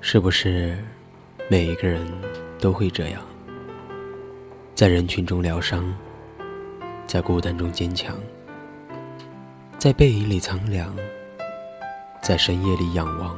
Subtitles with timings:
[0.00, 0.78] 是不是
[1.50, 2.06] 每一个人
[2.58, 3.20] 都会这样，
[4.74, 5.92] 在人群中疗伤，
[7.06, 8.16] 在孤单中坚强，
[9.76, 10.94] 在背影里苍凉，
[12.22, 13.36] 在深夜里仰望？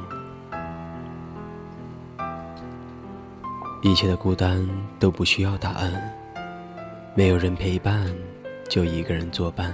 [3.81, 4.65] 一切的孤单
[4.99, 5.91] 都不需要答案，
[7.15, 8.05] 没有人陪伴，
[8.69, 9.73] 就一个人作伴。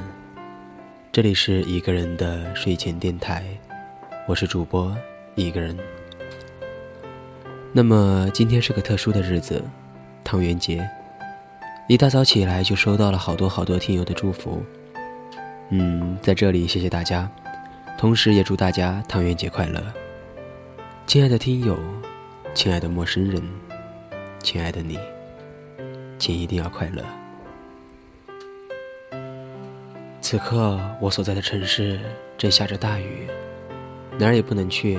[1.12, 3.46] 这里是一个人的睡前电台，
[4.26, 4.96] 我是主播
[5.36, 5.78] 一个人。
[7.78, 9.64] 那么今天是个特殊的日子，
[10.24, 10.84] 汤圆节。
[11.86, 14.64] 一大早起来就收到了好多好多听友的祝福，
[15.70, 17.30] 嗯，在这里谢谢大家，
[17.96, 19.80] 同时也祝大家汤圆节快乐。
[21.06, 21.78] 亲爱的听友，
[22.56, 23.40] 亲爱的陌生人。
[24.40, 24.98] 亲爱的你，
[26.18, 27.06] 请一定要快乐。
[30.20, 32.00] 此刻我所在的城市
[32.40, 33.28] 正下着大雨，
[34.18, 34.98] 哪儿也不能去，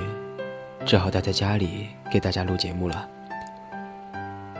[0.85, 3.07] 只好待在家里给大家录节目了。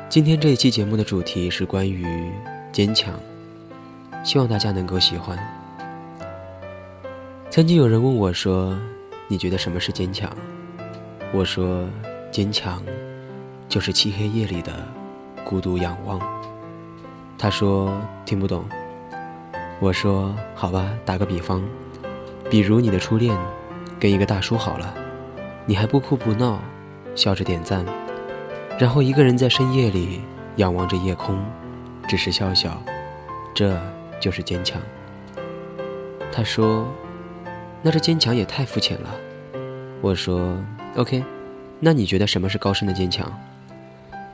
[0.09, 2.31] 今天这一期节目的主题是关于
[2.71, 3.13] 坚强，
[4.23, 5.37] 希望大家能够喜欢。
[7.49, 8.77] 曾经有人问我说
[9.27, 10.29] ：“你觉得什么是坚强？”
[11.33, 11.87] 我说
[12.31, 12.83] ：“坚强。”
[13.69, 14.71] 就是漆黑夜里的
[15.43, 16.19] 孤独仰望。
[17.37, 17.95] 他说
[18.25, 18.65] 听不懂。
[19.79, 21.63] 我说好吧，打个比方，
[22.49, 23.37] 比如你的初恋
[23.99, 24.93] 跟一个大叔好了，
[25.69, 26.59] 你还不哭不闹，
[27.13, 27.85] 笑着点赞，
[28.79, 30.19] 然后一个人在深夜里
[30.55, 31.39] 仰望着夜空，
[32.07, 32.81] 只是笑笑，
[33.53, 33.79] 这
[34.19, 34.81] 就是坚强。
[36.31, 36.87] 他说，
[37.83, 39.15] 那这坚强也太肤浅了。
[40.01, 40.57] 我说
[40.95, 41.23] OK，
[41.79, 43.31] 那你觉得什么是高深的坚强？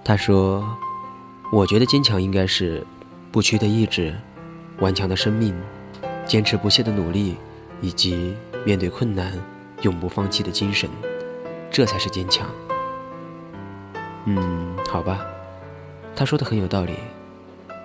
[0.06, 0.66] 他说
[1.52, 2.82] ：“我觉得坚强应该是
[3.30, 4.16] 不屈的意志、
[4.80, 5.54] 顽强的生命、
[6.26, 7.36] 坚持不懈的努力，
[7.82, 8.34] 以及
[8.64, 9.34] 面对困难
[9.82, 10.90] 永不放弃的精神，
[11.76, 12.48] 这才是坚强。”
[14.24, 15.26] 嗯，好吧，
[16.16, 16.94] 他说的很有道理，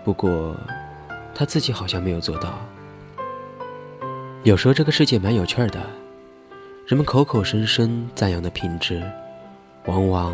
[0.05, 0.57] 不过
[1.35, 2.61] 他自己好像没有做到。
[4.45, 5.81] 有时候这个世界蛮有趣的，
[6.87, 9.03] 人们口口声声赞扬的品质，
[9.87, 10.33] 往往……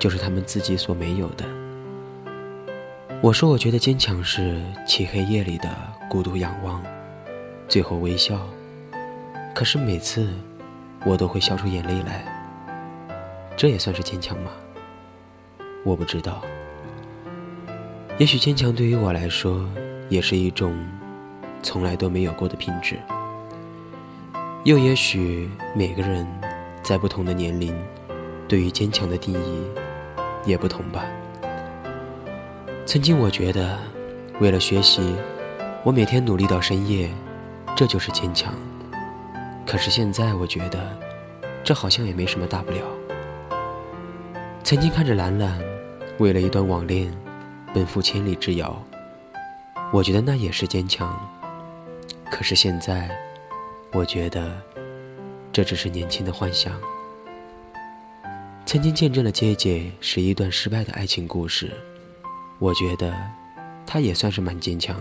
[0.00, 1.44] 就是他们自己所没有的。
[3.20, 5.68] 我说，我觉得坚强是漆黑夜里的
[6.08, 6.80] 孤独仰望，
[7.68, 8.38] 最后微笑。
[9.54, 10.28] 可是每次，
[11.04, 12.37] 我都会笑出眼泪来。
[13.58, 14.52] 这也算是坚强吗？
[15.84, 16.40] 我不知道。
[18.16, 19.68] 也许坚强对于我来说，
[20.08, 20.78] 也是一种
[21.60, 22.96] 从来都没有过的品质。
[24.62, 26.24] 又也许每个人
[26.84, 27.76] 在不同的年龄，
[28.46, 29.64] 对于坚强的定义。
[30.44, 31.04] 也不同吧。
[32.86, 33.76] 曾经我觉得，
[34.38, 35.14] 为了学习，
[35.82, 37.10] 我每天努力到深夜，
[37.76, 38.54] 这就是坚强。
[39.66, 40.96] 可是现在我觉得，
[41.64, 42.78] 这好像也没什么大不了。
[44.68, 45.58] 曾经看着兰兰，
[46.18, 47.10] 为了一段网恋，
[47.72, 48.84] 奔赴千里之遥，
[49.90, 51.18] 我觉得那也是坚强。
[52.30, 53.08] 可是现在，
[53.94, 54.60] 我觉得，
[55.50, 56.78] 这只是年轻的幻想。
[58.66, 61.72] 曾经见证了姐姐是一段失败的爱情故事，
[62.58, 63.16] 我觉得
[63.86, 64.94] 她也算是蛮坚强。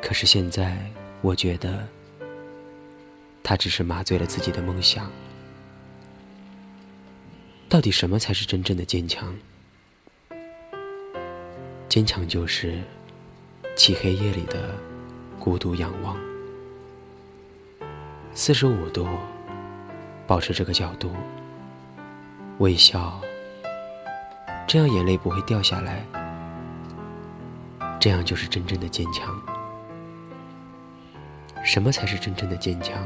[0.00, 0.78] 可是现在，
[1.20, 1.86] 我觉得
[3.42, 5.12] 她只是麻醉了自己的梦想。
[7.72, 9.34] 到底什么才是真正的坚强？
[11.88, 12.78] 坚强就是
[13.74, 14.74] 漆黑夜里的
[15.40, 16.14] 孤独仰望，
[18.34, 19.08] 四十五度，
[20.26, 21.10] 保持这个角度。
[22.58, 23.18] 微笑，
[24.68, 26.04] 这样眼泪不会掉下来。
[27.98, 29.34] 这样就是真正的坚强。
[31.64, 33.02] 什么才是真正的坚强？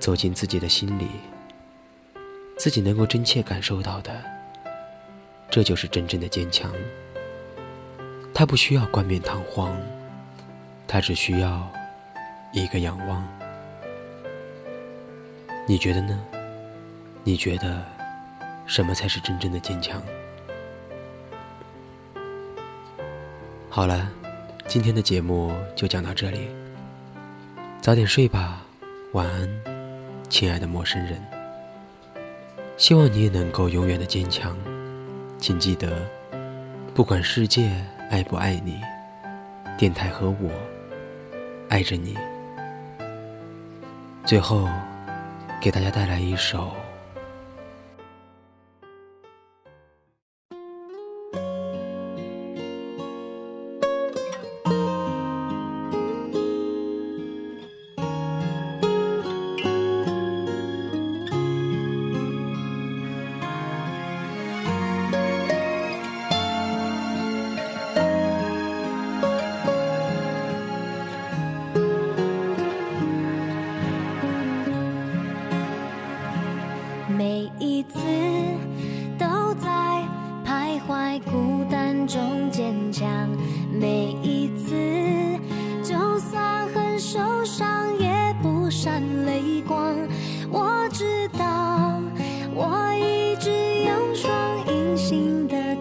[0.00, 1.06] 走进自己的心里，
[2.60, 4.22] 自己能够真切感受到的，
[5.48, 6.70] 这就是真正的坚强。
[8.34, 9.74] 他不需要冠冕堂皇，
[10.86, 11.66] 他只需要
[12.52, 13.26] 一个仰望。
[15.66, 16.22] 你觉得呢？
[17.24, 17.82] 你觉得
[18.66, 20.02] 什么才是真正的坚强？
[23.70, 24.06] 好了，
[24.66, 26.50] 今天的节目就讲到这里。
[27.80, 28.60] 早点睡吧，
[29.14, 29.48] 晚安，
[30.28, 31.39] 亲爱的陌生人。
[32.80, 34.56] 希望你也能够永远的坚强。
[35.36, 35.98] 请记得，
[36.94, 37.70] 不管世界
[38.08, 38.80] 爱不爱你，
[39.76, 40.50] 电台和我
[41.68, 42.16] 爱着你。
[44.24, 44.66] 最后，
[45.60, 46.74] 给大家带来一首。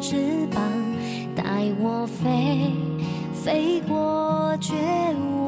[0.02, 0.62] 翅膀，
[1.36, 1.44] 带
[1.80, 2.72] 我飞，
[3.34, 4.74] 飞过绝
[5.34, 5.39] 望。